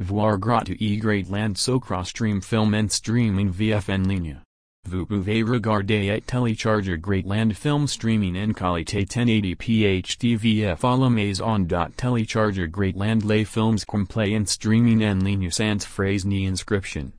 Voir 0.00 0.38
gratu 0.38 0.76
e 0.80 0.96
great 0.96 1.30
land 1.30 1.56
sokrostream 1.56 2.42
film 2.42 2.74
and 2.74 2.90
streaming 2.90 3.52
vf 3.52 3.88
en 3.88 4.02
ligne. 4.02 4.38
Vous 4.88 5.06
pouvez 5.06 5.44
regarder 5.44 6.10
et 6.10 6.26
télécharger 6.26 7.00
greatland 7.00 7.56
film 7.56 7.86
streaming 7.86 8.36
en 8.36 8.52
qualité 8.52 9.06
1080p 9.06 10.02
HDVF 10.02 10.84
à 10.84 10.96
la 10.96 11.08
maison. 11.08 11.64
Télécharger 11.96 12.66
greatland 12.66 13.22
les 13.24 13.44
films 13.44 13.78
complets 13.86 14.34
en 14.34 14.48
streaming 14.48 15.04
en 15.04 15.20
ligne 15.20 15.48
sans 15.48 15.86
phrase 15.86 16.24
ni 16.24 16.44
inscription. 16.44 17.12